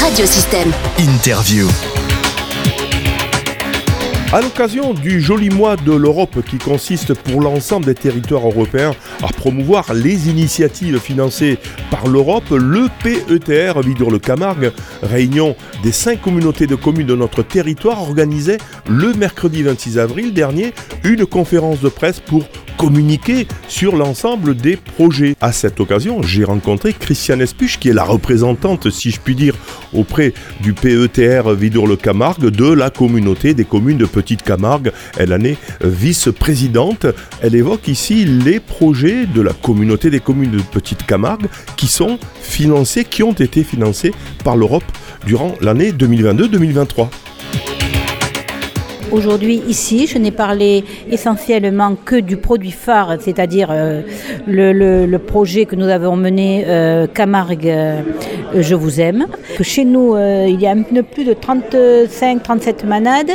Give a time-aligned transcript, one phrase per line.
[0.00, 0.72] Radiosystème.
[0.98, 1.66] Interview.
[4.32, 8.92] À l'occasion du joli mois de l'Europe qui consiste pour l'ensemble des territoires européens
[9.22, 11.58] à promouvoir les initiatives financées
[11.90, 14.72] par l'Europe, le PETR Vidure-le-Camargue,
[15.02, 18.58] réunion des cinq communautés de communes de notre territoire, organisait
[18.88, 20.74] le mercredi 26 avril dernier
[21.04, 22.44] une conférence de presse pour
[22.78, 25.36] communiquer sur l'ensemble des projets.
[25.40, 29.54] À cette occasion, j'ai rencontré Christiane Espuche, qui est la représentante, si je puis dire,
[29.92, 34.92] auprès du PETR Vidour-le-Camargue de la communauté des communes de Petite Camargue.
[35.18, 37.06] Elle en est vice-présidente.
[37.42, 42.18] Elle évoque ici les projets de la communauté des communes de Petite Camargue qui sont
[42.40, 44.12] financés, qui ont été financés
[44.44, 44.84] par l'Europe
[45.26, 47.08] durant l'année 2022-2023.
[49.10, 54.02] Aujourd'hui, ici, je n'ai parlé essentiellement que du produit phare, c'est-à-dire euh,
[54.46, 58.02] le, projet que nous avons mené euh, Camargue, euh,
[58.54, 59.26] Je vous aime.
[59.62, 63.32] Chez nous, il y a un peu plus de 35-37 manades,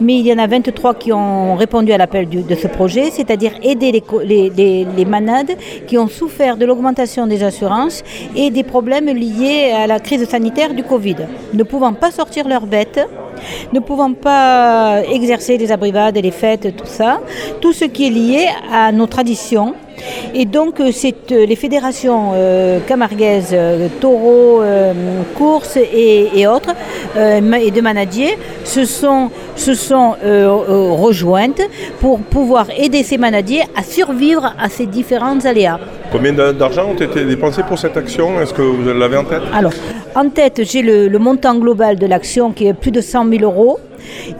[0.00, 3.52] mais il y en a 23 qui ont répondu à l'appel de ce projet, c'est-à-dire
[3.62, 5.52] aider les, les, les, manades
[5.86, 8.02] qui ont souffert de l'augmentation des assurances
[8.36, 11.16] et des problèmes liés à la crise sanitaire du Covid.
[11.52, 13.00] Ne pouvant pas sortir leurs bêtes,
[13.72, 17.20] ne pouvant pas exercer les abrivades, les fêtes, tout ça,
[17.60, 19.74] tout ce qui est lié à nos traditions.
[20.34, 23.56] Et donc, euh, c'est euh, les fédérations euh, camarguaises,
[24.00, 24.62] taureaux,
[25.36, 26.70] courses et, autres,
[27.16, 31.62] et de manadiers, se sont, se sont rejointes
[32.00, 35.78] pour pouvoir aider ces manadiers à survivre à ces différents aléas.
[36.12, 38.40] Combien d'argent ont été dépensés pour cette action?
[38.40, 39.42] Est-ce que vous l'avez en tête?
[39.54, 39.72] Alors,
[40.14, 43.78] en tête, j'ai le, montant global de l'action qui est plus de 100 000 euros.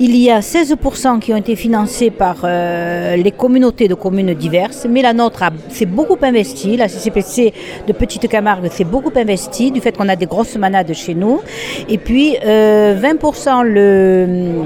[0.00, 4.86] Il y a 16% qui ont été financés par euh, les communautés de communes diverses,
[4.88, 7.52] mais la nôtre s'est beaucoup investi, la CCPC
[7.86, 11.40] de Petite Camargue s'est beaucoup investi du fait qu'on a des grosses manades chez nous.
[11.88, 14.60] Et puis 20% euh,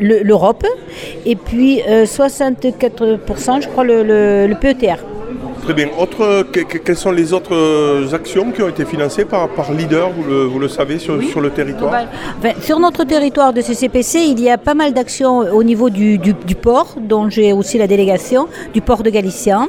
[0.00, 0.66] l'Europe
[1.24, 4.98] et puis 64% je crois le, le PETR.
[5.62, 5.88] Très bien.
[5.98, 10.24] Autre, quelles sont les autres euh, actions qui ont été financées par, par Leader, vous
[10.24, 12.06] le, vous le savez, sur, sur, le territoire
[12.60, 16.54] Sur notre territoire de CCPC, il y a pas mal d'actions au niveau du, du,
[16.54, 19.68] port, dont j'ai aussi la délégation, du port de Galicien.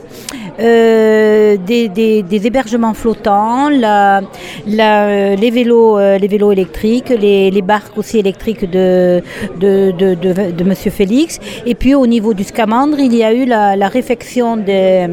[0.60, 4.22] Euh, des, des, des, hébergements flottants, la,
[4.68, 9.22] la, euh, les, vélos, les vélos électriques, les, les barques aussi électriques de,
[9.60, 10.76] de, de, de, de M.
[10.76, 11.40] Félix.
[11.66, 15.08] Et puis au niveau du Scamandre, il y a eu la, la réfection des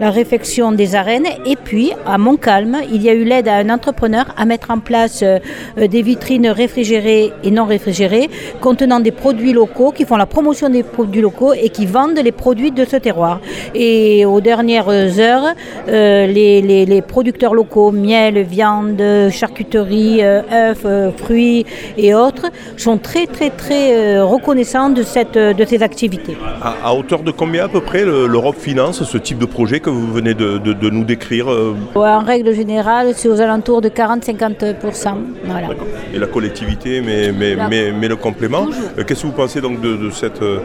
[0.00, 1.26] la réfection des arènes.
[1.46, 4.80] Et puis, à Montcalm, il y a eu l'aide à un entrepreneur à mettre en
[4.80, 5.38] place euh,
[5.76, 8.30] des vitrines réfrigérées et non réfrigérées
[8.60, 12.32] contenant des produits locaux qui font la promotion des produits locaux et qui vendent les
[12.32, 13.40] produits de ce terroir.
[13.74, 15.54] Et aux dernières heures,
[15.88, 22.46] euh, les, producteurs locaux, miel, viande, charcuterie, euh, œufs, fruits et autres,
[22.76, 26.36] sont très très très reconnaissants de, cette, de ces activités.
[26.62, 30.34] À, hauteur de combien à peu près l'Europe finance ce type de projet vous venez
[30.34, 35.14] de, nous décrire euh En règle générale, c'est aux alentours de 40-50%.
[35.44, 35.68] Voilà.
[36.14, 38.66] Et la collectivité mais, mais, mais, le complément.
[38.98, 40.60] Euh, qu'est-ce que vous pensez donc de, cette, euh,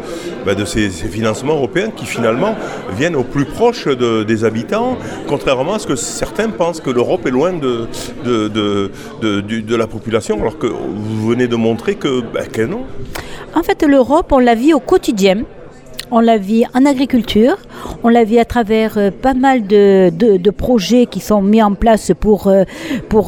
[0.45, 2.55] bah, de ces, financements européens qui finalement
[2.97, 4.97] viennent au plus proche des habitants,
[5.27, 7.87] contrairement à ce que certains pensent que l'Europe est loin de,
[8.23, 8.91] de,
[9.21, 12.83] de, la population, alors que vous venez de montrer que, bah, que non.
[13.55, 15.43] En fait, l'Europe, on la vit au quotidien.
[16.11, 17.57] On la vit en agriculture,
[18.03, 20.11] on la vit à travers euh, pas mal de,
[20.51, 22.63] projets qui sont mis en place pour, euh,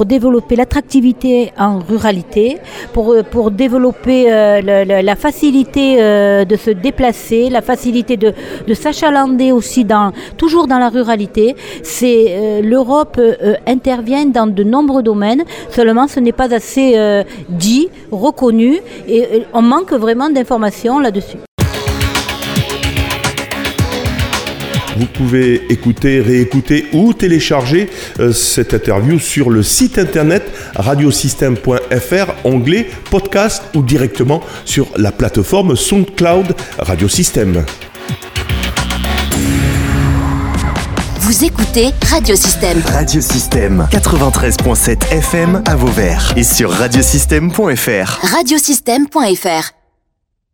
[0.06, 2.57] développer l'attractivité en ruralité,
[2.94, 8.34] pour, euh, développer la, facilité de se déplacer, la facilité de,
[8.68, 11.56] de s'achalander aussi dans, toujours dans la ruralité.
[11.84, 13.19] C'est l'Europe
[13.66, 16.95] intervient dans de nombreux domaines, seulement ce n'est pas assez
[17.50, 21.47] dit, reconnu, et on manque vraiment d'informations là-dessus.
[24.97, 30.44] Vous pouvez écouter, réécouter ou télécharger euh, cette interview sur le site internet
[30.75, 37.63] radiosystème.fr, onglet podcast ou directement sur la plateforme SoundCloud Radiosystème.
[41.19, 42.81] Vous écoutez Radiosystème.
[42.86, 48.19] Radiosystème 93.7 FM à Vauvert et sur radiosystème.fr.
[48.33, 49.76] Radiosystème.fr